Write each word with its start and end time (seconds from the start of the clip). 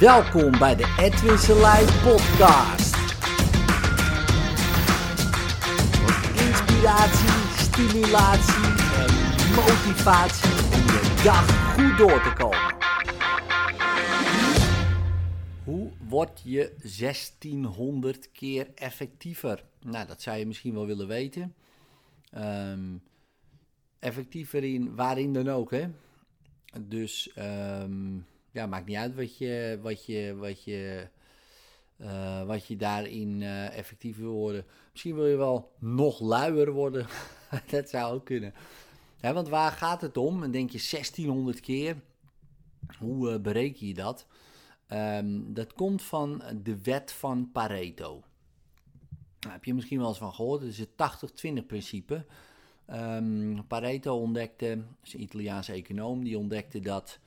Welkom 0.00 0.58
bij 0.58 0.76
de 0.76 0.94
Edwin 0.98 1.38
Selijn 1.38 1.86
podcast. 1.86 2.94
Inspiratie, 6.48 7.28
stimulatie 7.56 8.64
en 8.96 9.12
motivatie 9.54 10.50
om 10.50 10.86
je 10.86 11.20
dag 11.24 11.74
goed 11.74 11.98
door 11.98 12.22
te 12.22 12.32
komen. 12.36 12.76
Hoe 15.64 15.90
word 16.08 16.40
je 16.44 16.74
1600 16.98 18.32
keer 18.32 18.68
effectiever? 18.74 19.64
Nou, 19.80 20.06
dat 20.06 20.22
zou 20.22 20.38
je 20.38 20.46
misschien 20.46 20.74
wel 20.74 20.86
willen 20.86 21.08
weten. 21.08 21.54
Ehm, 22.30 22.96
effectiever 23.98 24.64
in 24.64 24.94
waarin 24.94 25.32
dan 25.32 25.48
ook, 25.48 25.70
hè? 25.70 25.86
Dus 26.80 27.32
ehm, 27.34 28.18
ja, 28.52 28.66
maakt 28.66 28.86
niet 28.86 28.96
uit 28.96 29.14
wat 29.14 29.38
je, 29.38 29.78
wat 29.82 30.06
je, 30.06 30.36
wat 30.36 30.64
je, 30.64 31.08
eh, 31.96 32.46
wat 32.46 32.66
je 32.66 32.76
daarin 32.76 33.40
uh, 33.40 33.76
effectief 33.76 34.16
wil 34.16 34.32
worden. 34.32 34.64
Misschien 34.90 35.14
wil 35.14 35.26
je 35.26 35.36
wel 35.36 35.72
nog 35.78 36.20
luier 36.20 36.72
worden. 36.72 37.06
dat 37.70 37.88
zou 37.88 38.14
ook 38.14 38.24
kunnen. 38.24 38.54
want 39.20 39.48
waar 39.48 39.72
gaat 39.72 40.00
het 40.00 40.16
om? 40.16 40.42
En 40.42 40.50
denk 40.50 40.70
je 40.70 40.86
1600 40.90 41.60
keer. 41.60 41.96
Hoe 42.98 43.32
uh, 43.32 43.40
bereken 43.40 43.86
je 43.86 43.94
dat? 43.94 44.26
Um, 44.92 45.54
dat 45.54 45.72
komt 45.72 46.02
van 46.02 46.42
de 46.62 46.82
wet 46.82 47.12
van 47.12 47.50
Pareto. 47.52 48.22
Nou, 49.40 49.52
heb 49.52 49.64
je 49.64 49.74
misschien 49.74 49.98
wel 49.98 50.08
eens 50.08 50.18
van 50.18 50.34
gehoord. 50.34 50.60
Het 50.60 50.70
is 50.70 50.78
het 50.78 51.62
80-20 51.62 51.66
principe. 51.66 52.24
Um, 52.92 53.66
Pareto 53.66 54.16
ontdekte, 54.16 54.84
is 55.02 55.14
een 55.14 55.22
Italiaanse 55.22 55.72
econoom, 55.72 56.24
die 56.24 56.38
ontdekte 56.38 56.80
dat 56.80 57.18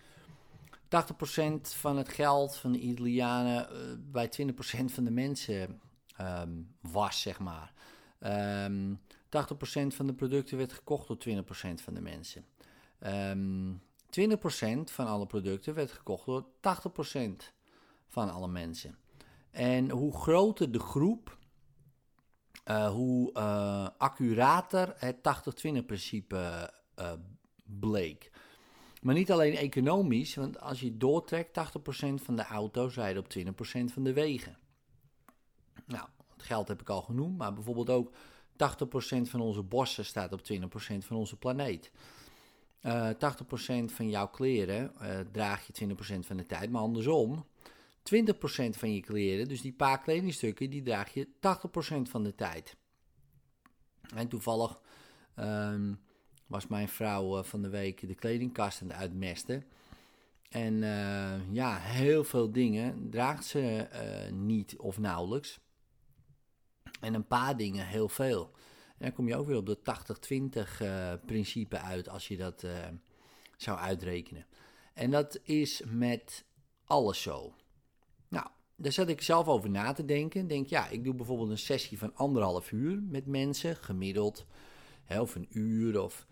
80% 0.94 1.62
van 1.62 1.98
het 1.98 2.10
geld 2.10 2.56
van 2.56 2.72
de 2.72 2.80
Italianen 2.80 3.68
uh, 3.72 3.80
bij 4.00 4.32
20% 4.42 4.86
van 4.86 5.04
de 5.04 5.12
mensen 5.12 5.82
um, 6.22 6.76
was, 6.82 7.22
zeg 7.22 7.40
maar. 7.40 7.74
Um, 8.66 9.00
80% 9.00 9.00
van 9.88 10.08
de 10.08 10.14
producten 10.14 10.58
werd 10.58 10.74
gekocht 10.74 11.08
door 11.08 11.18
20% 11.18 11.22
van 11.76 11.94
de 11.94 12.02
mensen. 12.02 12.46
Um, 13.00 13.82
20% 14.20 14.24
van 14.84 15.08
alle 15.08 15.26
producten 15.26 15.74
werd 15.74 15.92
gekocht 15.92 16.26
door 16.26 16.46
80% 16.46 17.20
van 18.08 18.30
alle 18.30 18.48
mensen. 18.48 18.98
En 19.52 19.90
hoe 19.90 20.18
groter 20.18 20.72
de 20.72 20.80
groep, 20.80 21.38
uh, 22.68 22.90
hoe 22.90 23.32
uh, 23.34 23.88
accurater 23.98 24.94
het 24.98 25.18
80-20 25.82 25.86
principe 25.86 26.74
bleek. 27.64 28.32
Maar 29.04 29.16
niet 29.16 29.32
alleen 29.32 29.56
economisch, 29.56 30.36
want 30.36 30.60
als 30.60 30.80
je 30.80 30.98
doortrekt, 30.98 31.58
80% 31.58 32.14
van 32.14 32.36
de 32.36 32.44
auto's 32.44 32.96
rijden 32.96 33.24
op 33.24 33.34
20% 33.38 33.94
van 33.94 34.04
de 34.04 34.14
wegen. 34.14 34.58
Nou, 35.86 36.08
het 36.34 36.44
geld 36.44 36.68
heb 36.68 36.82
ik 36.82 36.90
al 36.90 37.02
genoemd, 37.02 37.38
maar 37.38 37.54
bijvoorbeeld 37.54 37.90
ook 37.90 38.12
80% 38.12 38.16
van 39.22 39.40
onze 39.40 39.64
bossen 39.64 40.06
staat 40.06 40.34
op 40.34 40.42
20% 40.54 40.64
van 40.98 41.18
onze 41.18 41.38
planeet. 41.38 41.92
Uh, 42.82 43.10
80% 43.10 43.16
van 43.86 44.10
jouw 44.10 44.28
kleren 44.28 44.94
uh, 45.02 45.20
draag 45.32 45.68
je 45.68 45.88
20% 45.88 45.96
van 46.20 46.38
de 46.38 46.46
tijd, 46.46 46.70
maar 46.70 46.82
andersom. 46.82 47.46
20% 47.46 47.46
van 48.70 48.94
je 48.94 49.02
kleren, 49.02 49.48
dus 49.48 49.62
die 49.62 49.74
paar 49.74 50.02
kledingstukken, 50.02 50.70
die 50.70 50.84
draag 50.84 51.14
je 51.14 51.28
80% 51.28 51.30
van 52.02 52.24
de 52.24 52.36
tijd. 52.36 52.76
En 54.16 54.28
toevallig 54.28 54.82
um, 55.36 56.00
was 56.54 56.68
mijn 56.68 56.90
vrouw 56.90 57.38
uh, 57.38 57.44
van 57.44 57.62
de 57.62 57.70
week 57.70 58.08
de 58.08 58.16
kledingkast 58.16 58.82
aan 58.82 58.88
het 58.88 58.98
uitmesten. 58.98 59.64
En 60.50 60.74
uh, 60.74 61.52
ja, 61.52 61.78
heel 61.78 62.24
veel 62.24 62.52
dingen 62.52 63.10
draagt 63.10 63.46
ze 63.46 63.88
uh, 63.94 64.32
niet 64.32 64.78
of 64.78 65.00
nauwelijks. 65.00 65.60
En 67.00 67.14
een 67.14 67.28
paar 67.28 67.58
dingen 67.58 67.88
heel 67.88 68.10
veel. 68.10 68.52
En 68.88 69.06
dan 69.06 69.14
kom 69.14 69.28
je 69.28 69.36
ook 69.36 69.48
weer 69.48 69.58
op 69.58 69.66
de 69.66 69.78
80-20 71.22 71.26
principe 71.26 71.80
uit 71.80 72.10
als 72.10 72.28
je 72.28 72.38
dat 72.38 72.66
zou 73.58 73.78
uitrekenen. 73.80 74.46
En 74.94 75.12
dat 75.12 75.40
is 75.44 75.82
met 75.86 76.46
alles 76.86 77.22
zo. 77.22 77.56
Nou, 78.28 78.48
daar 78.76 78.92
zat 78.92 79.08
ik 79.08 79.22
zelf 79.22 79.48
over 79.48 79.70
na 79.70 79.94
te 79.94 80.06
denken. 80.06 80.48
Denk, 80.48 80.68
ja, 80.68 80.88
ik 80.90 81.04
doe 81.04 81.16
bijvoorbeeld 81.16 81.50
een 81.50 81.58
sessie 81.58 81.98
van 81.98 82.16
anderhalf 82.16 82.72
uur 82.72 83.02
met 83.02 83.26
mensen, 83.26 83.76
gemiddeld. 83.76 84.46
Hè, 85.06 85.22
of 85.22 85.36
een 85.36 85.48
uur, 85.50 86.02
of 86.02 86.28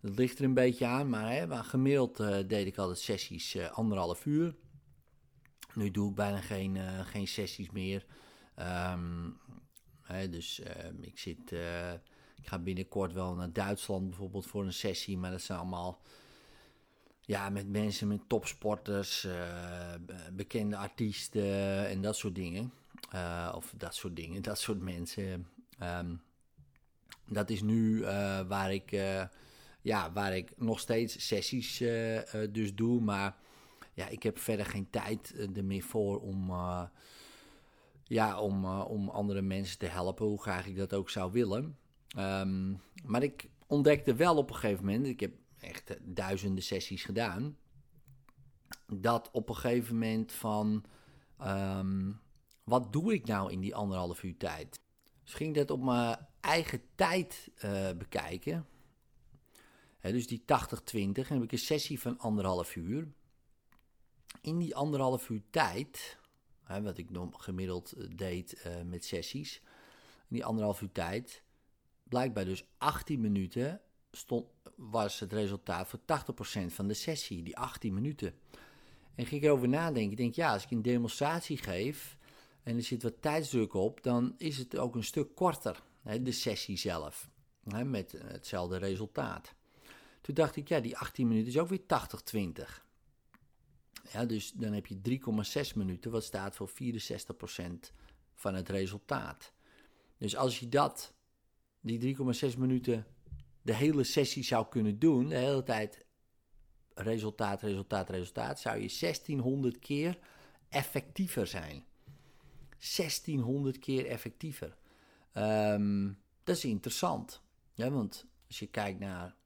dat 0.00 0.18
ligt 0.18 0.38
er 0.38 0.44
een 0.44 0.54
beetje 0.54 0.86
aan, 0.86 1.08
maar, 1.08 1.32
hè, 1.32 1.64
gemiddeld 1.64 2.20
uh, 2.20 2.36
deed 2.46 2.66
ik 2.66 2.78
altijd 2.78 2.98
sessies 2.98 3.54
uh, 3.54 3.70
anderhalf 3.70 4.26
uur. 4.26 4.54
Nu 5.74 5.90
doe 5.90 6.08
ik 6.08 6.14
bijna 6.14 6.40
geen, 6.40 6.74
uh, 6.74 7.00
geen 7.00 7.28
sessies 7.28 7.70
meer. 7.70 8.06
Um, 8.92 9.38
hè, 10.02 10.28
dus 10.28 10.60
ehm, 10.60 11.02
ik 11.02 11.18
zit, 11.18 11.52
ik 12.36 12.48
ga 12.48 12.58
binnenkort 12.58 13.12
wel 13.12 13.34
naar 13.34 13.52
Duitsland 13.52 14.08
bijvoorbeeld 14.08 14.46
voor 14.46 14.64
een 14.64 14.72
sessie, 14.72 15.18
maar 15.18 15.30
dat 15.30 15.42
zijn 15.42 15.58
allemaal 15.58 16.02
ja, 17.20 17.50
met 17.50 17.68
mensen, 17.68 18.08
met 18.08 18.28
topsporters, 18.28 19.26
bekende 20.32 20.76
artiesten 20.76 21.88
en 21.88 22.02
dat 22.02 22.16
soort 22.16 22.34
dingen. 22.34 22.72
of 23.54 23.74
dat 23.76 23.94
soort 23.94 24.16
dingen, 24.16 24.42
dat 24.50 24.58
soort 24.58 24.80
mensen. 24.80 25.48
Um, 25.82 26.22
dat 27.28 27.50
is 27.50 27.62
nu 27.62 28.04
waar 28.46 28.72
ik 28.72 28.92
ja, 29.86 30.12
waar 30.12 30.36
ik 30.36 30.52
nog 30.56 30.80
steeds 30.80 31.26
sessies 31.26 31.80
uh, 31.80 32.16
uh, 32.16 32.22
dus 32.50 32.74
doe. 32.74 33.00
Maar 33.00 33.36
ja, 33.92 34.08
ik 34.08 34.22
heb 34.22 34.38
verder 34.38 34.66
geen 34.66 34.90
tijd 34.90 35.32
uh, 35.34 35.56
er 35.56 35.64
meer 35.64 35.82
voor 35.82 36.20
om, 36.20 36.52
ja, 38.04 38.40
om, 38.40 38.64
om 38.66 39.08
andere 39.08 39.42
mensen 39.42 39.78
te 39.78 39.86
helpen, 39.86 40.26
hoe 40.26 40.42
graag 40.42 40.66
ik 40.66 40.76
dat 40.76 40.94
ook 40.94 41.10
zou 41.10 41.32
willen. 41.32 41.78
Um, 42.18 42.80
maar 43.04 43.22
ik 43.22 43.48
ontdekte 43.66 44.14
wel 44.14 44.36
op 44.36 44.50
een 44.50 44.56
gegeven 44.56 44.84
moment, 44.84 45.06
ik 45.06 45.20
heb 45.20 45.32
echt 45.60 45.96
duizenden 46.02 46.64
sessies 46.64 47.04
gedaan, 47.04 47.56
dat 48.86 49.30
op 49.32 49.48
een 49.48 49.56
gegeven 49.56 49.94
moment 49.94 50.32
van, 50.32 50.84
um, 51.42 52.20
wat 52.64 52.92
doe 52.92 53.12
ik 53.14 53.26
nou 53.26 53.52
in 53.52 53.60
die 53.60 53.74
anderhalf 53.74 54.22
uur 54.22 54.36
tijd? 54.36 54.80
Dus 55.22 55.34
ging 55.34 55.54
dat 55.54 55.70
op 55.70 55.82
mijn 55.82 56.18
eigen 56.40 56.80
tijd 56.94 57.50
bekijken 57.98 58.66
dus 60.12 60.26
die 60.26 60.40
80-20, 60.40 60.44
heb 61.28 61.42
ik 61.42 61.52
een 61.52 61.58
sessie 61.58 62.00
van 62.00 62.18
anderhalf 62.18 62.76
uur. 62.76 63.08
In 64.40 64.58
die 64.58 64.74
anderhalf 64.74 65.28
uur 65.28 65.42
tijd, 65.50 66.18
wat 66.82 66.98
ik 66.98 67.08
gemiddeld 67.30 67.92
eh, 67.92 68.06
deed 68.16 68.62
uh, 68.66 68.82
met 68.82 69.04
sessies, 69.04 69.60
in 70.28 70.36
die 70.36 70.44
anderhalf 70.44 70.80
uur 70.80 70.92
tijd, 70.92 71.42
blijkbaar 72.02 72.44
dus 72.44 72.64
18 72.78 73.20
minuten 73.20 73.80
stond, 74.10 74.46
was 74.76 75.20
het 75.20 75.32
resultaat 75.32 75.88
voor 75.88 76.00
80% 76.00 76.02
van 76.66 76.88
de 76.88 76.94
sessie, 76.94 77.42
die 77.42 77.56
18 77.56 77.94
minuten. 77.94 78.34
En 79.14 79.26
ging 79.26 79.40
ik 79.42 79.46
erover 79.46 79.68
nadenken, 79.68 80.10
ik 80.10 80.16
denk 80.16 80.34
ja, 80.34 80.52
als 80.52 80.64
ik 80.64 80.70
een 80.70 80.82
demonstratie 80.82 81.56
geef 81.56 82.16
en 82.62 82.76
er 82.76 82.82
zit 82.82 83.02
wat 83.02 83.22
tijdsdruk 83.22 83.74
op, 83.74 84.02
dan 84.02 84.34
is 84.36 84.58
het 84.58 84.78
ook 84.78 84.94
een 84.94 85.04
stuk 85.04 85.34
korter, 85.34 85.82
de 86.20 86.32
sessie 86.32 86.76
zelf, 86.76 87.28
met 87.84 88.12
hetzelfde 88.12 88.76
resultaat. 88.76 89.54
Toen 90.26 90.34
dacht 90.34 90.56
ik, 90.56 90.68
ja, 90.68 90.80
die 90.80 90.96
18 90.96 91.28
minuten 91.28 91.48
is 91.48 91.58
ook 91.58 91.68
weer 91.68 91.80
80-20. 91.80 92.82
Ja, 94.12 94.24
dus 94.24 94.52
dan 94.52 94.72
heb 94.72 94.86
je 94.86 95.20
3,6 95.68 95.74
minuten, 95.74 96.10
wat 96.10 96.24
staat 96.24 96.56
voor 96.56 96.70
64% 96.70 96.72
van 98.34 98.54
het 98.54 98.68
resultaat. 98.68 99.52
Dus 100.18 100.36
als 100.36 100.58
je 100.60 100.68
dat, 100.68 101.12
die 101.80 102.16
3,6 102.52 102.58
minuten, 102.58 103.06
de 103.62 103.74
hele 103.74 104.04
sessie 104.04 104.44
zou 104.44 104.66
kunnen 104.68 104.98
doen, 104.98 105.28
de 105.28 105.36
hele 105.36 105.62
tijd 105.62 106.04
resultaat, 106.94 107.62
resultaat, 107.62 108.10
resultaat, 108.10 108.60
zou 108.60 108.74
je 108.74 108.96
1600 109.00 109.78
keer 109.78 110.18
effectiever 110.68 111.46
zijn. 111.46 111.84
1600 112.96 113.78
keer 113.78 114.06
effectiever. 114.06 114.76
Um, 115.34 116.18
dat 116.44 116.56
is 116.56 116.64
interessant. 116.64 117.42
Ja, 117.74 117.90
want 117.90 118.26
als 118.46 118.58
je 118.58 118.66
kijkt 118.66 118.98
naar 118.98 119.36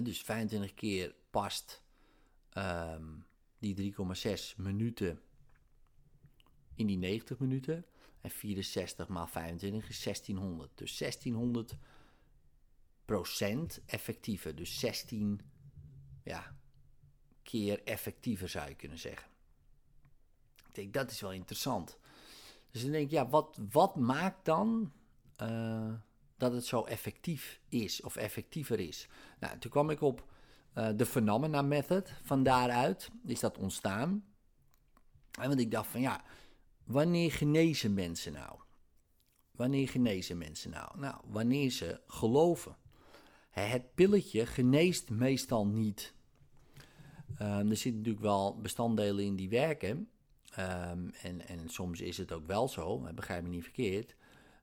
dus 0.00 0.22
25 0.22 0.74
keer 0.74 1.14
past 1.30 1.82
um, 2.54 3.24
die 3.58 3.94
3,6 3.94 4.56
minuten 4.56 5.20
in 6.74 6.86
die 6.86 6.98
90 6.98 7.38
minuten. 7.38 7.84
En 8.20 8.30
64 8.30 9.08
maal 9.08 9.26
25 9.26 9.88
is 9.88 10.02
1600. 10.02 10.70
Dus 10.74 10.98
1600 10.98 11.76
procent 13.04 13.80
effectiever. 13.86 14.54
Dus 14.54 14.78
16 14.78 15.40
ja, 16.22 16.56
keer 17.42 17.82
effectiever 17.84 18.48
zou 18.48 18.68
je 18.68 18.74
kunnen 18.74 18.98
zeggen. 18.98 19.30
Ik 20.68 20.74
denk, 20.74 20.92
dat 20.92 21.10
is 21.10 21.20
wel 21.20 21.32
interessant. 21.32 21.98
Dus 22.70 22.82
dan 22.82 22.90
denk 22.90 23.04
ik, 23.04 23.10
ja, 23.10 23.28
wat, 23.28 23.58
wat 23.70 23.96
maakt 23.96 24.44
dan... 24.44 24.92
Uh, 25.42 25.92
dat 26.42 26.52
het 26.52 26.66
zo 26.66 26.84
effectief 26.84 27.60
is 27.68 28.02
of 28.02 28.16
effectiever 28.16 28.80
is. 28.80 29.08
Nou, 29.40 29.58
toen 29.58 29.70
kwam 29.70 29.90
ik 29.90 30.00
op 30.00 30.26
uh, 30.74 30.88
de 30.96 31.06
Phenomena 31.06 31.62
Method. 31.62 32.12
Van 32.22 32.42
daaruit 32.42 33.10
is 33.26 33.40
dat 33.40 33.58
ontstaan. 33.58 34.24
En 35.40 35.48
want 35.48 35.60
ik 35.60 35.70
dacht 35.70 35.90
van 35.90 36.00
ja, 36.00 36.24
wanneer 36.84 37.32
genezen 37.32 37.94
mensen 37.94 38.32
nou? 38.32 38.58
Wanneer 39.50 39.88
genezen 39.88 40.38
mensen 40.38 40.70
nou? 40.70 40.98
Nou, 40.98 41.16
wanneer 41.26 41.70
ze 41.70 42.00
geloven. 42.06 42.76
Het 43.50 43.94
pilletje 43.94 44.46
geneest 44.46 45.10
meestal 45.10 45.66
niet. 45.66 46.14
Um, 47.40 47.70
er 47.70 47.76
zitten 47.76 47.96
natuurlijk 47.96 48.24
wel 48.24 48.60
bestanddelen 48.60 49.24
in 49.24 49.36
die 49.36 49.48
werken. 49.48 50.08
Um, 50.58 51.10
en, 51.22 51.48
en 51.48 51.68
soms 51.68 52.00
is 52.00 52.16
het 52.18 52.32
ook 52.32 52.46
wel 52.46 52.68
zo, 52.68 52.98
begrijp 53.14 53.42
me 53.42 53.48
niet 53.48 53.62
verkeerd. 53.62 54.16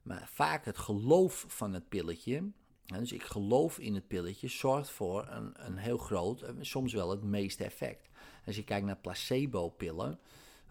Maar 0.10 0.28
vaak 0.32 0.66
het 0.66 0.78
geloof 0.78 1.46
van 1.48 1.74
het 1.74 1.90
pilletje, 1.90 2.52
dus 2.86 3.12
ik 3.12 3.24
geloof 3.24 3.80
in 3.80 3.94
het 3.94 4.08
pilletje, 4.08 4.48
zorgt 4.48 4.90
voor 4.90 5.28
een, 5.28 5.66
een 5.66 5.78
heel 5.78 5.98
groot, 5.98 6.46
soms 6.60 6.94
wel 6.94 7.10
het 7.10 7.24
meeste 7.24 7.64
effect. 7.64 8.10
Als 8.46 8.56
je 8.56 8.64
kijkt 8.64 8.86
naar 8.86 8.98
placebo-pillen, 8.98 10.20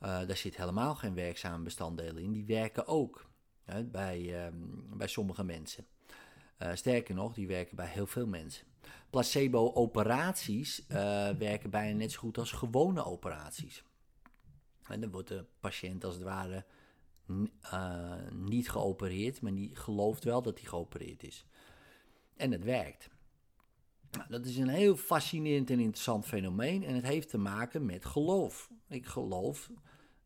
uh, 0.02 0.26
daar 0.26 0.36
zit 0.36 0.56
helemaal 0.56 0.94
geen 0.94 1.14
werkzame 1.14 1.64
bestanddelen 1.64 2.22
in. 2.22 2.32
Die 2.32 2.44
werken 2.44 2.86
ook 2.86 3.26
bij, 3.84 4.46
um, 4.46 4.86
bij 4.96 5.08
sommige 5.08 5.44
mensen. 5.44 5.86
Uh, 6.58 6.74
sterker 6.74 7.14
nog, 7.14 7.34
die 7.34 7.46
werken 7.46 7.76
bij 7.76 7.88
heel 7.88 8.06
veel 8.06 8.26
mensen. 8.26 8.66
Placebo-operaties 9.10 10.80
uh, 10.80 10.88
werken 11.30 11.70
bijna 11.70 11.96
net 11.96 12.12
zo 12.12 12.18
goed 12.18 12.38
als 12.38 12.52
gewone 12.52 13.04
operaties. 13.04 13.84
En 14.82 15.00
dan 15.00 15.10
wordt 15.10 15.28
de 15.28 15.44
patiënt 15.60 16.04
als 16.04 16.14
het 16.14 16.22
ware 16.22 16.64
uh, 17.28 18.12
niet 18.32 18.70
geopereerd, 18.70 19.40
maar 19.40 19.54
die 19.54 19.76
gelooft 19.76 20.24
wel 20.24 20.42
dat 20.42 20.58
hij 20.58 20.68
geopereerd 20.68 21.22
is. 21.22 21.46
En 22.36 22.52
het 22.52 22.64
werkt. 22.64 23.08
Nou, 24.10 24.28
dat 24.28 24.44
is 24.44 24.56
een 24.56 24.68
heel 24.68 24.96
fascinerend 24.96 25.70
en 25.70 25.80
interessant 25.80 26.26
fenomeen 26.26 26.84
en 26.84 26.94
het 26.94 27.04
heeft 27.04 27.28
te 27.28 27.38
maken 27.38 27.86
met 27.86 28.04
geloof. 28.04 28.70
Ik 28.88 29.06
geloof, 29.06 29.70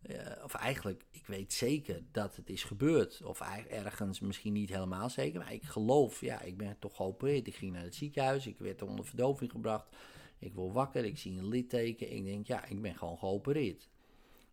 uh, 0.02 0.16
of 0.44 0.54
eigenlijk, 0.54 1.04
ik 1.10 1.26
weet 1.26 1.52
zeker 1.52 2.02
dat 2.12 2.36
het 2.36 2.50
is 2.50 2.64
gebeurd. 2.64 3.22
Of 3.24 3.40
ergens 3.70 4.20
misschien 4.20 4.52
niet 4.52 4.68
helemaal 4.68 5.10
zeker, 5.10 5.40
maar 5.40 5.52
ik 5.52 5.62
geloof, 5.62 6.20
ja, 6.20 6.40
ik 6.40 6.56
ben 6.56 6.78
toch 6.78 6.96
geopereerd. 6.96 7.46
Ik 7.46 7.54
ging 7.54 7.72
naar 7.72 7.82
het 7.82 7.94
ziekenhuis, 7.94 8.46
ik 8.46 8.58
werd 8.58 8.82
onder 8.82 9.04
verdoving 9.04 9.50
gebracht. 9.50 9.96
Ik 10.38 10.54
word 10.54 10.72
wakker, 10.72 11.04
ik 11.04 11.18
zie 11.18 11.38
een 11.38 11.48
litteken. 11.48 12.12
Ik 12.12 12.24
denk, 12.24 12.46
ja, 12.46 12.64
ik 12.64 12.82
ben 12.82 12.96
gewoon 12.96 13.18
geopereerd. 13.18 13.88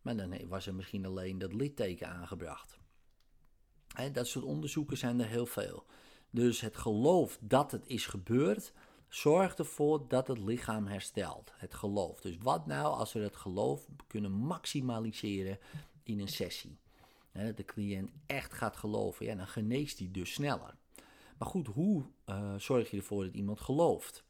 Maar 0.01 0.15
dan 0.15 0.47
was 0.47 0.67
er 0.67 0.75
misschien 0.75 1.05
alleen 1.05 1.37
dat 1.37 1.53
litteken 1.53 2.09
aangebracht. 2.09 2.79
dat 4.11 4.27
soort 4.27 4.45
onderzoeken 4.45 4.97
zijn 4.97 5.19
er 5.19 5.27
heel 5.27 5.45
veel. 5.45 5.85
Dus 6.29 6.61
het 6.61 6.77
geloof 6.77 7.37
dat 7.41 7.71
het 7.71 7.87
is 7.87 8.05
gebeurd, 8.05 8.73
zorgt 9.07 9.59
ervoor 9.59 10.07
dat 10.07 10.27
het 10.27 10.37
lichaam 10.37 10.87
herstelt. 10.87 11.51
Het 11.55 11.73
geloof. 11.73 12.21
Dus 12.21 12.37
wat 12.41 12.65
nou 12.65 12.95
als 12.95 13.13
we 13.13 13.19
het 13.19 13.35
geloof 13.35 13.87
kunnen 14.07 14.31
maximaliseren 14.31 15.59
in 16.03 16.19
een 16.19 16.27
sessie? 16.27 16.79
Dat 17.31 17.57
de 17.57 17.65
cliënt 17.65 18.11
echt 18.25 18.53
gaat 18.53 18.77
geloven, 18.77 19.25
ja, 19.25 19.35
dan 19.35 19.47
geneest 19.47 19.99
hij 19.99 20.09
dus 20.11 20.33
sneller. 20.33 20.75
Maar 21.37 21.47
goed, 21.47 21.67
hoe 21.67 22.05
uh, 22.25 22.55
zorg 22.55 22.91
je 22.91 22.97
ervoor 22.97 23.23
dat 23.23 23.33
iemand 23.33 23.59
gelooft? 23.59 24.23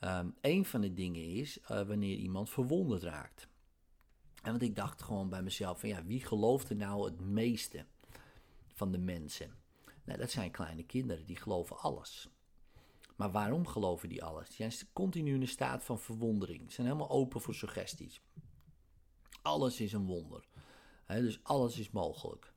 Um, 0.00 0.34
een 0.40 0.64
van 0.64 0.80
de 0.80 0.94
dingen 0.94 1.24
is 1.24 1.58
uh, 1.62 1.82
wanneer 1.82 2.16
iemand 2.16 2.50
verwonderd 2.50 3.02
raakt. 3.02 3.48
En 4.48 4.54
want 4.54 4.70
ik 4.70 4.76
dacht 4.76 5.02
gewoon 5.02 5.28
bij 5.28 5.42
mezelf 5.42 5.80
van 5.80 5.88
ja, 5.88 6.04
wie 6.04 6.24
gelooft 6.24 6.68
er 6.68 6.76
nou 6.76 7.04
het 7.04 7.20
meeste 7.20 7.84
van 8.72 8.92
de 8.92 8.98
mensen? 8.98 9.54
Nou, 10.04 10.18
dat 10.18 10.30
zijn 10.30 10.50
kleine 10.50 10.84
kinderen, 10.84 11.26
die 11.26 11.36
geloven 11.36 11.78
alles. 11.78 12.28
Maar 13.16 13.30
waarom 13.30 13.66
geloven 13.66 14.08
die 14.08 14.24
alles? 14.24 14.48
Die 14.48 14.70
zijn 14.70 14.88
continu 14.92 15.34
in 15.34 15.40
een 15.40 15.48
staat 15.48 15.84
van 15.84 15.98
verwondering. 15.98 16.60
Ze 16.60 16.70
zijn 16.70 16.86
helemaal 16.86 17.10
open 17.10 17.40
voor 17.40 17.54
suggesties. 17.54 18.20
Alles 19.42 19.80
is 19.80 19.92
een 19.92 20.06
wonder. 20.06 20.44
dus 21.06 21.40
alles 21.42 21.78
is 21.78 21.90
mogelijk. 21.90 22.52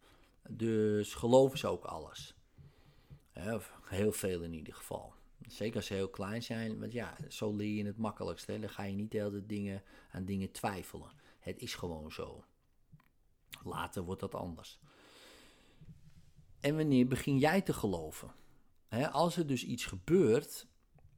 Dus 0.49 1.13
geloven 1.13 1.57
ze 1.57 1.67
ook 1.67 1.83
alles. 1.83 2.35
heel 3.83 4.11
veel 4.11 4.41
in 4.41 4.53
ieder 4.53 4.73
geval. 4.73 5.13
Zeker 5.47 5.75
als 5.75 5.85
ze 5.85 5.93
heel 5.93 6.09
klein 6.09 6.43
zijn, 6.43 6.79
want 6.79 6.91
ja, 6.91 7.17
zo 7.29 7.55
leer 7.55 7.75
je 7.75 7.85
het 7.85 7.97
makkelijkst. 7.97 8.47
Dan 8.47 8.69
ga 8.69 8.83
je 8.83 8.95
niet 8.95 9.11
de 9.11 9.17
hele 9.17 9.45
dingen 9.45 9.83
aan 10.11 10.25
dingen 10.25 10.51
twijfelen. 10.51 11.20
Het 11.41 11.59
is 11.59 11.75
gewoon 11.75 12.11
zo. 12.11 12.43
Later 13.63 14.03
wordt 14.03 14.21
dat 14.21 14.35
anders. 14.35 14.79
En 16.59 16.75
wanneer 16.75 17.07
begin 17.07 17.38
jij 17.38 17.61
te 17.61 17.73
geloven? 17.73 18.33
als 19.11 19.38
er 19.38 19.47
dus 19.47 19.63
iets 19.63 19.85
gebeurt 19.85 20.67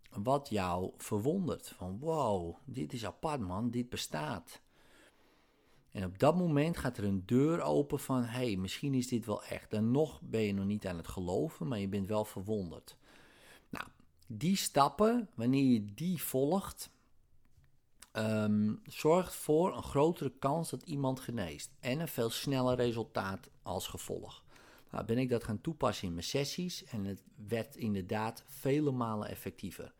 wat 0.10 0.50
jou 0.50 0.92
verwondert. 0.98 1.68
Van 1.68 2.00
wow, 2.00 2.56
dit 2.66 2.94
is 2.94 3.06
apart 3.06 3.42
man, 3.42 3.70
dit 3.70 3.90
bestaat. 3.90 4.62
En 5.92 6.06
op 6.06 6.20
dat 6.20 6.36
moment 6.36 6.78
gaat 6.78 6.98
er 6.98 7.04
een 7.04 7.26
deur 7.26 7.62
open 7.62 8.00
van, 8.00 8.24
hé, 8.24 8.46
hey, 8.46 8.56
misschien 8.56 8.94
is 8.94 9.08
dit 9.08 9.26
wel 9.26 9.44
echt. 9.44 9.74
En 9.74 9.92
nog 9.92 10.22
ben 10.22 10.42
je 10.42 10.54
nog 10.54 10.66
niet 10.66 10.88
aan 10.88 10.98
het 10.98 11.08
geloven, 11.08 11.68
maar 11.68 11.80
je 11.80 11.88
bent 11.88 12.08
wel 12.08 12.26
verwonderd. 12.26 12.98
Nou, 13.70 13.86
die 14.28 14.56
stappen, 14.56 15.30
wanneer 15.36 15.64
je 15.64 15.94
die 15.94 16.22
volgt, 16.22 16.90
um, 18.14 18.82
zorgt 18.86 19.36
voor 19.36 19.76
een 19.76 19.84
grotere 19.84 20.34
kans 20.40 20.70
dat 20.70 20.84
iemand 20.84 21.20
geneest. 21.20 21.72
En 21.80 22.00
een 22.00 22.08
veel 22.08 22.30
sneller 22.30 22.76
resultaat 22.76 23.50
als 23.62 23.88
gevolg. 23.88 24.44
Nou, 24.92 25.06
ben 25.06 25.18
ik 25.18 25.30
dat 25.30 25.44
gaan 25.44 25.62
toepassen 25.62 26.08
in 26.08 26.14
mijn 26.14 26.26
sessies 26.26 26.84
en 26.84 27.06
het 27.06 27.24
werd 27.48 27.76
inderdaad 27.76 28.44
vele 28.48 28.92
malen 28.92 29.30
effectiever. 29.30 29.94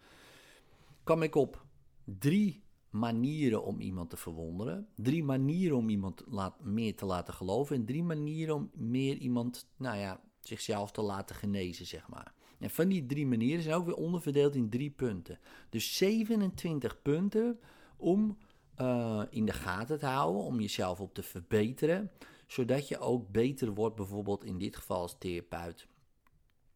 Kwam 1.04 1.24
ik 1.24 1.36
op 1.36 1.66
drie 2.04 2.64
manieren 2.90 3.64
om 3.64 3.80
iemand 3.80 4.10
te 4.10 4.18
verwonderen, 4.18 4.88
drie 4.96 5.24
manieren 5.24 5.78
om 5.78 5.90
iemand 5.90 6.24
laat, 6.26 6.64
meer 6.64 6.96
te 6.96 7.06
laten 7.06 7.34
geloven 7.34 7.76
en 7.76 7.86
drie 7.86 8.04
manieren 8.04 8.56
om 8.56 8.72
meer 8.74 9.18
iemand, 9.18 9.70
nou 9.78 9.98
ja, 9.98 10.22
zichzelf 10.42 10.92
te 10.92 11.02
laten 11.02 11.36
genezen, 11.36 11.86
zeg 11.86 12.08
maar. 12.08 12.34
En 12.60 12.70
van 12.70 12.88
die 12.88 13.06
drie 13.06 13.26
manieren 13.26 13.64
zijn 13.64 13.76
ook 13.76 13.86
weer 13.86 13.96
onderverdeeld 13.96 14.56
in 14.56 14.70
drie 14.70 14.90
punten. 14.90 15.40
Dus 15.70 15.98
27 15.98 17.02
punten 17.02 17.60
om 17.96 18.38
uh, 18.82 19.24
in 19.30 19.46
de 19.46 19.54
gaten 19.54 20.00
te 20.00 20.06
houden, 20.06 20.42
om 20.42 20.60
jezelf 20.60 21.00
op 21.00 21.14
te 21.14 21.24
verbeteren, 21.24 22.12
zodat 22.48 22.88
je 22.88 23.00
ook 23.00 23.32
beter 23.32 23.74
wordt, 23.74 23.96
bijvoorbeeld 23.96 24.44
in 24.44 24.58
dit 24.58 24.76
geval 24.76 25.02
als 25.02 25.16
therapeut. 25.20 25.88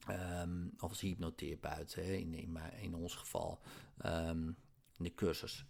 Um, 0.10 0.74
of 0.80 0.90
als 0.90 1.02
hypnotherapeut, 1.02 1.96
hè, 1.96 2.14
in, 2.14 2.34
in, 2.34 2.58
in 2.82 2.96
ons 2.96 3.16
geval 3.16 3.60
in 4.98 5.04
de 5.04 5.14
cursus, 5.16 5.66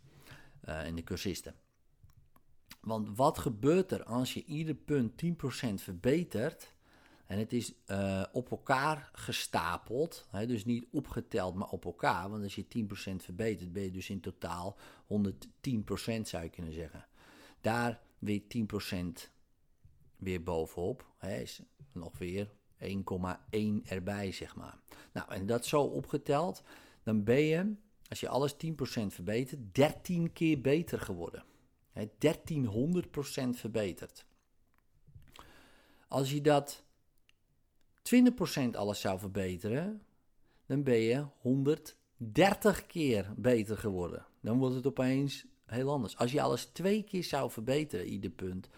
uh, 0.66 0.86
in 0.86 0.96
de 0.96 1.04
cursisten. 1.04 1.56
Want 2.82 3.18
wat 3.18 3.38
gebeurt 3.38 3.92
er 3.92 4.04
als 4.04 4.34
je 4.34 4.44
ieder 4.46 4.76
punt 4.76 5.24
10% 5.26 5.34
verbetert? 5.74 6.76
En 7.28 7.40
het 7.40 7.54
is 7.54 7.74
uh, 7.88 8.24
op 8.32 8.52
elkaar 8.52 9.10
gestapeld, 9.14 10.28
hè, 10.30 10.46
dus 10.46 10.66
niet 10.66 10.88
opgeteld, 10.92 11.56
maar 11.56 11.70
op 11.70 11.86
elkaar. 11.86 12.30
Want 12.30 12.44
als 12.44 12.56
je 12.56 12.66
10% 12.66 13.16
verbetert, 13.16 13.74
ben 13.74 13.84
je 13.84 13.92
dus 13.92 14.10
in 14.10 14.20
totaal 14.20 14.78
110% 15.04 16.22
zou 16.22 16.44
je 16.44 16.50
kunnen 16.50 16.74
zeggen. 16.74 17.08
Daar 17.62 18.02
weer 18.20 18.42
10% 18.42 19.30
weer 20.18 20.44
bovenop, 20.44 21.06
hè, 21.18 21.42
is 21.42 21.62
nog 21.92 22.18
weer 22.18 22.50
1,1 22.80 23.84
erbij, 23.86 24.32
zeg 24.32 24.56
maar. 24.56 24.80
Nou, 25.14 25.32
en 25.32 25.46
dat 25.46 25.66
zo 25.66 25.82
opgeteld, 25.82 26.64
dan 27.04 27.24
ben 27.24 27.42
je, 27.42 27.76
als 28.10 28.20
je 28.20 28.30
alles 28.30 28.54
10% 28.54 28.56
verbetert, 29.08 29.76
13 29.76 30.34
keer 30.34 30.62
beter 30.62 31.00
geworden. 31.00 31.44
Hè, 31.92 32.08
1300% 32.08 32.10
verbeterd. 33.50 34.26
Als 36.08 36.32
je 36.32 36.42
dat 36.42 36.86
20% 38.16 38.70
alles 38.72 39.00
zou 39.00 39.20
verbeteren, 39.20 40.02
dan 40.66 40.84
ben 40.84 41.00
je 41.00 41.26
130 41.38 42.86
keer 42.86 43.34
beter 43.36 43.78
geworden. 43.78 44.26
Dan 44.42 44.58
wordt 44.58 44.76
het 44.76 44.88
opeens 44.88 45.46
heel 45.66 45.92
anders. 45.92 46.18
Als 46.18 46.32
je 46.32 46.42
alles 46.42 46.66
twee 46.66 47.04
keer 47.04 47.24
zou 47.24 47.52
verbeteren, 47.52 48.06
ieder 48.06 48.30
punt, 48.30 48.70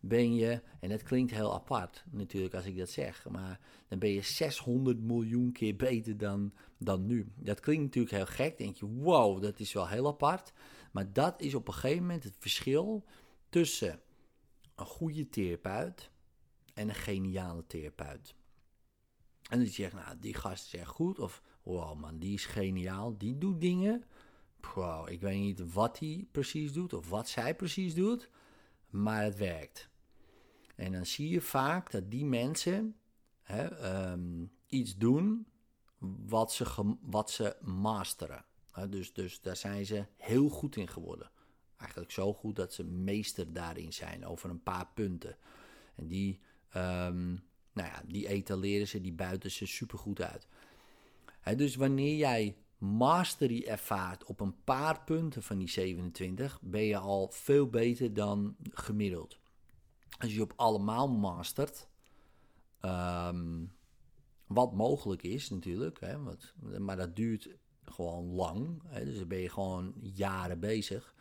ben 0.00 0.34
je, 0.34 0.62
en 0.80 0.90
het 0.90 1.02
klinkt 1.02 1.32
heel 1.32 1.54
apart 1.54 2.04
natuurlijk 2.10 2.54
als 2.54 2.64
ik 2.64 2.76
dat 2.76 2.90
zeg, 2.90 3.26
maar 3.30 3.60
dan 3.88 3.98
ben 3.98 4.10
je 4.10 4.22
600 4.22 5.00
miljoen 5.00 5.52
keer 5.52 5.76
beter 5.76 6.16
dan, 6.16 6.52
dan 6.78 7.06
nu. 7.06 7.32
Dat 7.36 7.60
klinkt 7.60 7.82
natuurlijk 7.82 8.14
heel 8.14 8.46
gek, 8.46 8.58
denk 8.58 8.76
je, 8.76 8.86
wow, 8.86 9.42
dat 9.42 9.60
is 9.60 9.72
wel 9.72 9.88
heel 9.88 10.06
apart. 10.06 10.52
Maar 10.92 11.12
dat 11.12 11.40
is 11.40 11.54
op 11.54 11.68
een 11.68 11.74
gegeven 11.74 12.02
moment 12.02 12.24
het 12.24 12.36
verschil 12.38 13.04
tussen 13.48 14.00
een 14.74 14.86
goede 14.86 15.28
therapeut 15.28 16.10
en 16.74 16.88
een 16.88 16.94
geniale 16.94 17.66
therapeut. 17.66 18.34
En 19.50 19.66
zeg 19.66 19.90
je, 19.90 19.96
nou, 19.96 20.18
die 20.18 20.34
gast 20.34 20.74
is 20.74 20.80
echt 20.80 20.88
goed. 20.88 21.18
Of, 21.18 21.42
wow 21.62 22.00
man, 22.00 22.18
die 22.18 22.34
is 22.34 22.46
geniaal. 22.46 23.18
Die 23.18 23.38
doet 23.38 23.60
dingen. 23.60 24.04
Wow, 24.74 25.08
ik 25.08 25.20
weet 25.20 25.38
niet 25.38 25.72
wat 25.72 25.98
hij 25.98 26.26
precies 26.30 26.72
doet 26.72 26.92
of 26.92 27.08
wat 27.08 27.28
zij 27.28 27.54
precies 27.54 27.94
doet. 27.94 28.30
Maar 28.90 29.22
het 29.22 29.36
werkt. 29.36 29.88
En 30.74 30.92
dan 30.92 31.06
zie 31.06 31.28
je 31.28 31.40
vaak 31.40 31.90
dat 31.90 32.10
die 32.10 32.24
mensen 32.24 32.96
hè, 33.42 33.94
um, 34.12 34.52
iets 34.66 34.96
doen 34.96 35.46
wat 36.26 36.52
ze, 36.52 36.96
wat 37.00 37.30
ze 37.30 37.56
masteren. 37.60 38.44
dus, 38.88 39.12
dus 39.12 39.40
daar 39.40 39.56
zijn 39.56 39.86
ze 39.86 40.06
heel 40.16 40.48
goed 40.48 40.76
in 40.76 40.88
geworden. 40.88 41.30
Eigenlijk 41.76 42.10
zo 42.10 42.34
goed 42.34 42.56
dat 42.56 42.72
ze 42.72 42.84
meester 42.84 43.52
daarin 43.52 43.92
zijn 43.92 44.26
over 44.26 44.50
een 44.50 44.62
paar 44.62 44.88
punten. 44.94 45.36
En 45.94 46.06
die, 46.06 46.40
um, 46.76 47.42
nou 47.74 47.88
ja, 47.88 48.02
die 48.06 48.28
etaleren 48.28 48.88
ze, 48.88 49.00
die 49.00 49.12
buiten 49.12 49.50
ze 49.50 49.66
supergoed 49.66 50.20
uit. 50.20 50.46
dus 51.56 51.74
wanneer 51.74 52.16
jij 52.16 52.56
mastery 52.78 53.64
ervaart 53.66 54.24
op 54.24 54.40
een 54.40 54.54
paar 54.64 55.04
punten 55.04 55.42
van 55.42 55.58
die 55.58 55.68
27, 55.68 56.60
ben 56.62 56.84
je 56.84 56.98
al 56.98 57.28
veel 57.30 57.68
beter 57.68 58.14
dan 58.14 58.56
gemiddeld. 58.70 59.38
Als 60.18 60.34
je 60.34 60.42
op 60.42 60.52
allemaal 60.56 61.08
mastert, 61.08 61.88
um, 62.80 63.72
wat 64.46 64.72
mogelijk 64.72 65.22
is 65.22 65.50
natuurlijk, 65.50 66.00
maar 66.78 66.96
dat 66.96 67.16
duurt 67.16 67.48
gewoon 67.84 68.24
lang. 68.24 68.82
Dus 69.04 69.18
dan 69.18 69.28
ben 69.28 69.38
je 69.38 69.50
gewoon 69.50 69.94
jaren 70.00 70.60
bezig. 70.60 71.14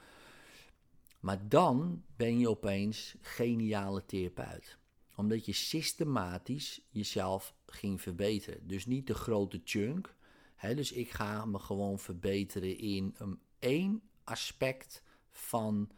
Maar 1.20 1.48
dan 1.48 2.04
ben 2.16 2.40
je 2.40 2.50
opeens 2.50 3.16
geniale 3.22 4.06
therapeut. 4.06 4.78
Omdat 5.16 5.46
je 5.46 5.54
systematisch 5.54 6.82
jezelf 6.90 7.56
ging 7.66 8.02
verbeteren. 8.02 8.68
Dus 8.68 8.86
niet 8.86 9.08
de 9.08 9.14
grote 9.14 9.62
chunk. 9.64 10.16
Hè, 10.56 10.76
dus 10.76 10.92
ik 10.92 11.12
ga 11.12 11.46
me 11.46 11.60
gewoon 11.60 12.00
verbeteren 12.00 12.78
in 12.78 13.16
een, 13.18 13.40
één 13.60 14.02
aspect 14.24 15.04
van 15.30 15.92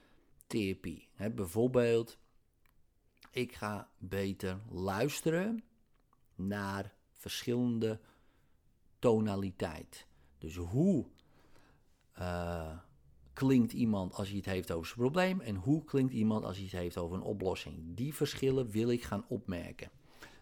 therapie. 0.48 1.08
Hè, 1.14 1.30
bijvoorbeeld, 1.30 2.18
ik 3.32 3.56
ga 3.56 3.90
beter 3.98 4.62
luisteren 4.70 5.64
naar 6.36 6.94
verschillende 7.12 8.00
tonaliteit. 9.00 10.08
Dus 10.38 10.56
hoe 10.56 11.06
uh, 12.20 12.80
klinkt 13.36 13.74
iemand 13.74 14.14
als 14.14 14.28
hij 14.28 14.38
het 14.38 14.46
heeft 14.46 14.72
over 14.72 14.86
zijn 14.86 15.00
probleem 15.00 15.42
en 15.42 15.56
hoe 15.56 15.84
klinkt 15.84 16.14
iemand 16.14 16.46
als 16.46 16.56
hij 16.56 16.66
het 16.66 16.76
heeft 16.76 16.98
over 16.98 17.18
een 17.18 17.24
oplossing. 17.24 17.96
Die 17.96 18.14
verschillen 18.14 18.70
wil 18.70 18.90
ik 18.90 19.04
gaan 19.04 19.26
opmerken. 19.28 19.90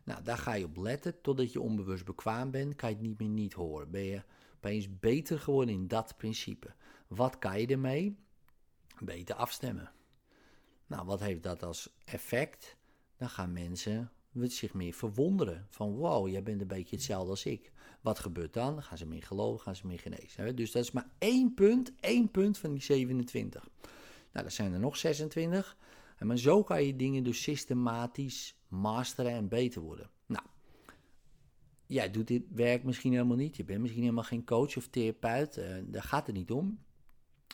Nou, 0.03 0.23
daar 0.23 0.38
ga 0.38 0.53
je 0.53 0.65
op 0.65 0.77
letten 0.77 1.21
totdat 1.21 1.51
je 1.51 1.62
onbewust 1.62 2.05
bekwaam 2.05 2.51
bent, 2.51 2.75
kan 2.75 2.89
je 2.89 2.95
het 2.95 3.03
niet 3.03 3.19
meer 3.19 3.29
niet 3.29 3.53
horen. 3.53 3.91
Ben 3.91 4.03
je 4.03 4.23
opeens 4.55 5.00
beter 5.00 5.39
geworden 5.39 5.73
in 5.73 5.88
dat 5.88 6.17
principe. 6.17 6.73
Wat 7.07 7.39
kan 7.39 7.59
je 7.59 7.67
ermee? 7.67 8.17
Beter 9.00 9.35
afstemmen. 9.35 9.91
Nou, 10.88 11.05
wat 11.05 11.19
heeft 11.19 11.43
dat 11.43 11.63
als 11.63 11.89
effect? 12.05 12.77
Dan 13.17 13.29
gaan 13.29 13.53
mensen 13.53 14.12
zich 14.33 14.73
meer 14.73 14.93
verwonderen. 14.93 15.67
Van 15.69 15.91
wow, 15.95 16.27
jij 16.27 16.43
bent 16.43 16.62
een 16.62 16.67
beetje 16.67 16.95
hetzelfde 16.95 17.29
als 17.29 17.45
ik. 17.45 17.71
Wat 18.03 18.19
gebeurt 18.19 18.53
dan? 18.53 18.83
Gaan 18.83 18.98
ze 18.98 19.05
meer 19.05 19.24
geloven, 19.24 19.63
gaan 19.63 19.75
ze 19.75 19.88
meer 19.88 20.00
genezen. 20.00 20.55
Dus 20.55 20.72
dat 20.72 20.83
is 20.83 20.91
maar 20.91 21.10
één 21.17 21.53
punt, 21.53 21.91
één 22.00 22.31
punt 22.31 22.57
van 22.57 22.72
die 22.72 22.81
27. 22.81 23.69
Nou, 24.31 24.45
dat 24.45 24.53
zijn 24.53 24.74
er 24.74 24.79
nog 24.79 24.98
26. 24.98 25.77
En 26.17 26.27
maar 26.27 26.38
zo 26.38 26.63
kan 26.63 26.83
je 26.83 26.95
dingen 26.95 27.24
dus 27.24 27.41
systematisch 27.41 28.55
masteren 28.67 29.31
en 29.31 29.48
beter 29.48 29.81
worden. 29.81 30.10
Nou, 30.25 30.45
jij 31.86 32.12
doet 32.12 32.27
dit 32.27 32.43
werk 32.51 32.83
misschien 32.83 33.12
helemaal 33.12 33.38
niet. 33.38 33.55
Je 33.55 33.65
bent 33.65 33.81
misschien 33.81 34.01
helemaal 34.01 34.24
geen 34.24 34.45
coach 34.45 34.77
of 34.77 34.88
therapeut. 34.88 35.57
Uh, 35.57 35.65
daar 35.86 36.03
gaat 36.03 36.27
het 36.27 36.36
niet 36.36 36.51
om. 36.51 36.79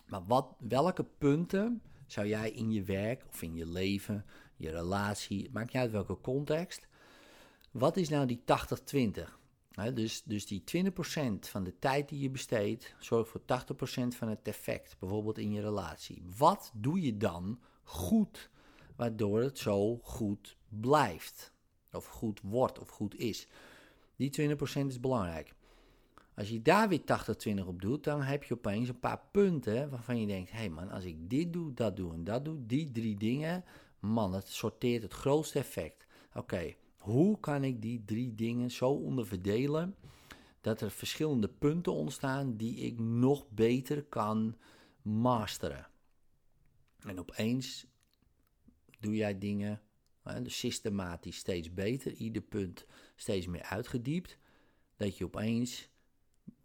Maar 0.08 0.26
wat, 0.26 0.56
welke 0.60 1.04
punten 1.04 1.82
zou 2.08 2.28
jij 2.28 2.52
in 2.52 2.72
je 2.72 2.84
werk 2.84 3.26
of 3.30 3.42
in 3.42 3.56
je 3.56 3.66
leven 3.66 4.26
je 4.56 4.70
relatie, 4.70 5.50
maakt 5.52 5.74
niet 5.74 5.82
uit 5.82 5.92
welke 5.92 6.22
context. 6.22 6.88
Wat 7.72 7.98
is 7.98 8.10
nou 8.10 8.26
die 8.26 8.42
80-20? 9.26 9.39
Dus, 9.88 10.24
dus 10.24 10.46
die 10.46 10.64
20% 10.78 10.90
van 11.40 11.64
de 11.64 11.80
tijd 11.80 12.10
die 12.10 12.20
je 12.20 12.30
besteedt, 12.30 12.96
zorgt 13.00 13.30
voor 13.30 13.42
80% 13.42 13.44
van 14.08 14.28
het 14.28 14.48
effect, 14.48 14.96
bijvoorbeeld 15.00 15.38
in 15.38 15.52
je 15.52 15.62
relatie. 15.62 16.24
Wat 16.38 16.72
doe 16.74 17.02
je 17.02 17.18
dan 17.18 17.60
goed, 17.84 18.50
waardoor 18.96 19.42
het 19.42 19.58
zo 19.58 19.98
goed 19.98 20.58
blijft? 20.70 21.54
Of 21.92 22.06
goed 22.06 22.42
wordt, 22.44 22.80
of 22.80 22.90
goed 22.90 23.16
is. 23.16 23.48
Die 24.16 24.56
20% 24.56 24.56
is 24.88 25.00
belangrijk. 25.00 25.54
Als 26.36 26.50
je 26.50 26.62
daar 26.62 26.90
weer 26.90 27.02
80-20 27.62 27.66
op 27.66 27.82
doet, 27.82 28.04
dan 28.04 28.22
heb 28.22 28.44
je 28.44 28.54
opeens 28.54 28.90
een 28.90 29.00
paar 29.00 29.22
punten 29.32 29.90
waarvan 29.90 30.20
je 30.20 30.28
denkt: 30.28 30.52
hé 30.52 30.58
hey 30.58 30.70
man, 30.70 30.90
als 30.90 31.04
ik 31.04 31.30
dit 31.30 31.54
doe, 31.54 31.74
dat 31.74 31.96
doe 31.96 32.14
en 32.14 32.24
dat 32.24 32.46
doe, 32.46 32.66
die 32.66 32.92
drie 32.92 33.18
dingen, 33.18 33.64
man, 34.00 34.34
het 34.34 34.48
sorteert 34.48 35.04
het 35.04 35.14
grootste 35.14 35.60
effect. 35.60 36.06
Oké, 36.34 36.76
hoe 37.00 37.40
kan 37.40 37.64
ik 37.64 37.82
die 37.82 38.06
drie 38.06 38.36
dingen 38.36 38.72
zo 38.72 38.90
onderverdelen 38.90 39.96
dat 40.62 40.82
er 40.82 40.92
verschillende 40.92 41.48
punten 41.48 41.94
ontstaan 41.94 42.58
die 42.58 42.76
ik 42.76 43.00
nog 43.00 43.50
beter 43.50 44.04
kan 44.04 44.56
masteren? 45.02 45.88
En 47.00 47.20
opeens 47.20 47.86
doe 49.00 49.16
jij 49.16 49.38
dingen 49.38 49.82
dus 50.38 50.60
systematisch 50.60 51.38
steeds 51.38 51.74
beter, 51.74 52.14
ieder 52.14 52.42
punt 52.42 52.86
steeds 53.16 53.48
meer 53.48 53.64
uitgediept, 53.64 54.38
dat 54.96 55.18
je 55.18 55.26
opeens 55.26 55.90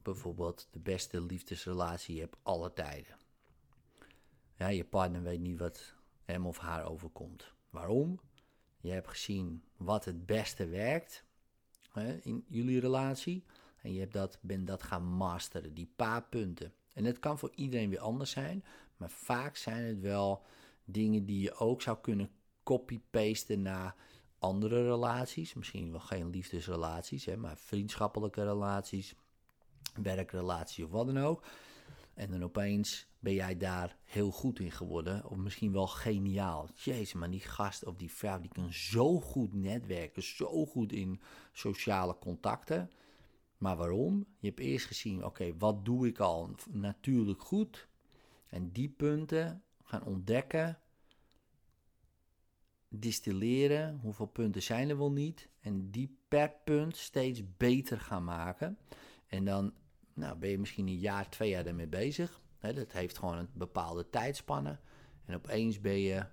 bijvoorbeeld 0.03 0.69
de 0.71 0.79
beste 0.79 1.21
liefdesrelatie 1.21 2.21
hebt 2.21 2.37
alle 2.43 2.73
tijden. 2.73 3.17
Ja, 4.57 4.69
je 4.69 4.85
partner 4.85 5.23
weet 5.23 5.41
niet 5.41 5.59
wat 5.59 5.95
hem 6.23 6.47
of 6.47 6.59
haar 6.59 6.85
overkomt. 6.85 7.53
Waarom? 7.71 8.21
Je 8.85 8.91
hebt 8.91 9.09
gezien 9.09 9.63
wat 9.77 10.05
het 10.05 10.27
beste 10.27 10.67
werkt 10.67 11.25
hè, 11.93 12.19
in 12.23 12.45
jullie 12.49 12.81
relatie. 12.81 13.45
En 13.83 13.93
je 13.93 14.01
hebt 14.01 14.13
dat, 14.13 14.39
bent 14.41 14.67
dat 14.67 14.83
gaan 14.83 15.05
masteren, 15.05 15.75
die 15.75 15.93
paar 15.97 16.23
punten. 16.23 16.73
En 16.93 17.05
het 17.05 17.19
kan 17.19 17.39
voor 17.39 17.53
iedereen 17.55 17.91
weer 17.91 18.01
anders 18.01 18.31
zijn. 18.31 18.65
Maar 18.97 19.11
vaak 19.11 19.57
zijn 19.57 19.85
het 19.85 20.01
wel 20.01 20.43
dingen 20.85 21.25
die 21.25 21.41
je 21.41 21.55
ook 21.55 21.83
zou 21.83 21.99
kunnen 22.01 22.31
copy-pasten 22.63 23.63
naar 23.63 23.95
andere 24.39 24.83
relaties. 24.83 25.55
Misschien 25.55 25.91
wel 25.91 26.01
geen 26.01 26.31
liefdesrelaties, 26.31 27.25
hè, 27.25 27.37
maar 27.37 27.57
vriendschappelijke 27.57 28.45
relaties, 28.45 29.15
werkrelaties 30.03 30.85
of 30.85 30.91
wat 30.91 31.07
dan 31.07 31.19
ook. 31.19 31.45
En 32.15 32.31
dan 32.31 32.45
opeens 32.45 33.07
ben 33.19 33.35
jij 33.35 33.57
daar 33.57 33.97
heel 34.05 34.31
goed 34.31 34.59
in 34.59 34.71
geworden. 34.71 35.25
Of 35.31 35.37
misschien 35.37 35.73
wel 35.73 35.87
geniaal. 35.87 36.69
Jezus, 36.75 37.13
maar 37.13 37.31
die 37.31 37.41
gast 37.41 37.85
of 37.85 37.97
die 37.97 38.11
vrouw 38.11 38.41
die 38.41 38.51
kan 38.51 38.73
zo 38.73 39.21
goed 39.21 39.55
netwerken. 39.55 40.23
Zo 40.23 40.67
goed 40.67 40.93
in 40.93 41.21
sociale 41.53 42.19
contacten. 42.19 42.91
Maar 43.59 43.77
waarom? 43.77 44.27
Je 44.39 44.47
hebt 44.47 44.61
eerst 44.61 44.87
gezien, 44.87 45.25
oké, 45.25 45.57
wat 45.59 45.85
doe 45.85 46.07
ik 46.07 46.19
al 46.19 46.55
natuurlijk 46.71 47.43
goed? 47.43 47.89
En 48.49 48.73
die 48.73 48.89
punten 48.89 49.63
gaan 49.85 50.05
ontdekken. 50.05 50.79
Distilleren. 52.89 53.99
Hoeveel 54.03 54.27
punten 54.27 54.63
zijn 54.63 54.89
er 54.89 54.99
wel 54.99 55.13
niet? 55.13 55.49
En 55.61 55.91
die 55.91 56.19
per 56.29 56.53
punt 56.65 56.97
steeds 56.97 57.43
beter 57.57 58.01
gaan 58.01 58.25
maken. 58.25 58.79
En 59.27 59.45
dan 59.45 59.73
nou, 60.15 60.37
ben 60.37 60.51
je 60.51 60.59
misschien 60.59 60.87
een 60.87 60.99
jaar, 60.99 61.29
twee 61.29 61.49
jaar 61.49 61.67
ermee 61.67 61.87
bezig. 61.87 62.41
dat 62.61 62.93
heeft 62.93 63.19
gewoon 63.19 63.39
een 63.39 63.49
bepaalde 63.53 64.11
tijdspanne. 64.11 64.79
En 65.25 65.35
opeens 65.35 65.81
ben 65.81 65.99
je 65.99 66.27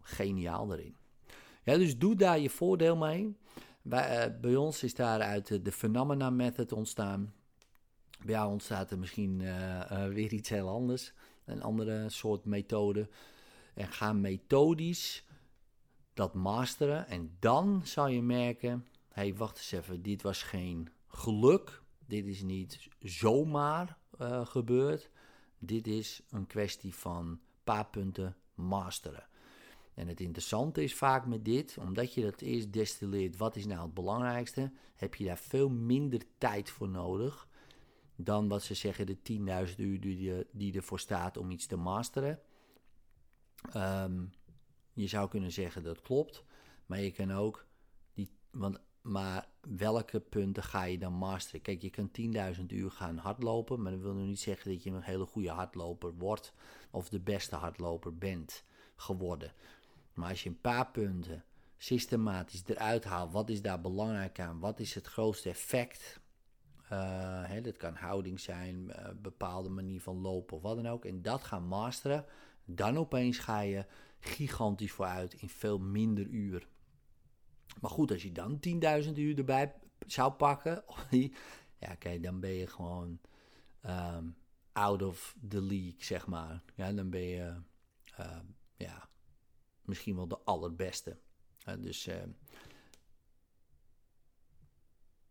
geniaal 0.00 0.72
erin. 0.72 0.96
Ja, 1.62 1.76
dus 1.76 1.98
doe 1.98 2.16
daar 2.16 2.38
je 2.38 2.50
voordeel 2.50 2.96
mee. 2.96 3.36
Bij, 3.82 4.28
uh, 4.28 4.40
bij 4.40 4.56
ons 4.56 4.82
is 4.82 4.94
daaruit 4.94 5.64
de 5.64 5.72
Phenomena 5.72 6.30
Method 6.30 6.72
ontstaan. 6.72 7.34
Bij 8.24 8.34
jou 8.34 8.50
ontstaat 8.50 8.90
er 8.90 8.98
misschien 8.98 9.40
uh, 9.40 10.06
weer 10.06 10.32
iets 10.32 10.48
heel 10.48 10.68
anders. 10.68 11.12
Een 11.44 11.62
andere 11.62 12.08
soort 12.08 12.44
methode. 12.44 13.08
En 13.74 13.88
ga 13.88 14.12
methodisch 14.12 15.24
dat 16.14 16.34
masteren. 16.34 17.08
En 17.08 17.36
dan 17.38 17.80
zal 17.84 18.06
je 18.06 18.22
merken: 18.22 18.86
hé, 19.08 19.22
hey, 19.22 19.34
wacht 19.34 19.56
eens 19.56 19.72
even, 19.72 20.02
dit 20.02 20.22
was 20.22 20.42
geen 20.42 20.88
geluk. 21.08 21.82
Dit 22.06 22.26
is 22.26 22.42
niet 22.42 22.88
zomaar 22.98 23.98
uh, 24.20 24.46
gebeurd. 24.46 25.10
Dit 25.58 25.86
is 25.86 26.22
een 26.30 26.46
kwestie 26.46 26.94
van 26.94 27.40
paar 27.64 27.86
punten 27.86 28.36
masteren. 28.54 29.26
En 29.94 30.08
het 30.08 30.20
interessante 30.20 30.82
is 30.82 30.94
vaak 30.94 31.26
met 31.26 31.44
dit, 31.44 31.78
omdat 31.78 32.14
je 32.14 32.22
dat 32.22 32.40
eerst 32.40 32.72
destilleert, 32.72 33.36
wat 33.36 33.56
is 33.56 33.66
nou 33.66 33.82
het 33.82 33.94
belangrijkste, 33.94 34.72
heb 34.94 35.14
je 35.14 35.24
daar 35.24 35.38
veel 35.38 35.68
minder 35.68 36.20
tijd 36.38 36.70
voor 36.70 36.88
nodig 36.88 37.48
dan 38.16 38.48
wat 38.48 38.62
ze 38.62 38.74
zeggen 38.74 39.06
de 39.06 39.16
10.000 39.68 39.76
uur 39.76 40.00
die, 40.00 40.46
die 40.52 40.74
ervoor 40.74 41.00
staat 41.00 41.36
om 41.36 41.50
iets 41.50 41.66
te 41.66 41.76
masteren. 41.76 42.40
Um, 43.76 44.32
je 44.92 45.06
zou 45.06 45.28
kunnen 45.28 45.52
zeggen 45.52 45.82
dat 45.82 46.02
klopt, 46.02 46.44
maar 46.86 47.00
je 47.00 47.10
kan 47.10 47.32
ook 47.32 47.66
die, 48.14 48.30
want 48.50 48.80
maar 49.04 49.48
welke 49.60 50.20
punten 50.20 50.62
ga 50.62 50.84
je 50.84 50.98
dan 50.98 51.12
masteren? 51.12 51.60
Kijk, 51.60 51.82
je 51.82 51.90
kan 51.90 52.10
10.000 52.56 52.64
uur 52.68 52.90
gaan 52.90 53.16
hardlopen, 53.16 53.82
maar 53.82 53.92
dat 53.92 54.00
wil 54.00 54.14
nu 54.14 54.24
niet 54.24 54.40
zeggen 54.40 54.70
dat 54.70 54.82
je 54.82 54.90
een 54.90 55.02
hele 55.02 55.26
goede 55.26 55.50
hardloper 55.50 56.14
wordt 56.14 56.52
of 56.90 57.08
de 57.08 57.20
beste 57.20 57.56
hardloper 57.56 58.16
bent 58.16 58.64
geworden. 58.96 59.52
Maar 60.14 60.28
als 60.28 60.42
je 60.42 60.48
een 60.48 60.60
paar 60.60 60.90
punten 60.90 61.44
systematisch 61.76 62.62
eruit 62.66 63.04
haalt, 63.04 63.32
wat 63.32 63.50
is 63.50 63.62
daar 63.62 63.80
belangrijk 63.80 64.40
aan? 64.40 64.60
Wat 64.60 64.80
is 64.80 64.94
het 64.94 65.06
grootste 65.06 65.48
effect? 65.48 66.20
Uh, 66.92 67.44
Hè, 67.46 67.60
dat 67.60 67.76
kan 67.76 67.94
houding 67.94 68.40
zijn, 68.40 68.76
uh, 68.76 69.08
bepaalde 69.22 69.68
manier 69.68 70.00
van 70.00 70.20
lopen 70.20 70.56
of 70.56 70.62
wat 70.62 70.76
dan 70.76 70.88
ook. 70.88 71.04
En 71.04 71.22
dat 71.22 71.44
gaan 71.44 71.66
masteren. 71.66 72.24
Dan 72.64 72.98
opeens 72.98 73.38
ga 73.38 73.60
je 73.60 73.86
gigantisch 74.18 74.92
vooruit 74.92 75.34
in 75.34 75.48
veel 75.48 75.78
minder 75.78 76.26
uur. 76.26 76.66
Maar 77.80 77.90
goed, 77.90 78.10
als 78.10 78.22
je 78.22 78.32
dan 78.32 78.60
10.000 79.04 79.12
uur 79.14 79.38
erbij 79.38 79.74
zou 80.06 80.32
pakken, 80.32 80.84
ja, 81.84 81.94
kijk, 81.98 82.22
dan 82.22 82.40
ben 82.40 82.50
je 82.50 82.66
gewoon 82.66 83.20
ehm, 83.80 84.28
out 84.72 85.02
of 85.02 85.36
the 85.48 85.62
league, 85.62 86.04
zeg 86.04 86.26
maar. 86.26 86.62
Ja, 86.74 86.92
dan 86.92 87.10
ben 87.10 87.20
je 87.20 87.54
uh, 88.20 88.40
ja, 88.76 89.08
misschien 89.82 90.16
wel 90.16 90.28
de 90.28 90.38
allerbeste. 90.38 91.18
Dus 91.78 92.08
uh, 92.08 92.22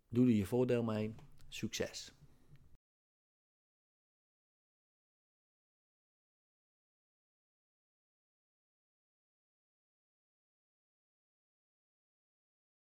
doe 0.10 0.26
er 0.26 0.34
je 0.34 0.46
voordeel 0.46 0.84
mee. 0.84 1.16
Succes! 1.48 2.14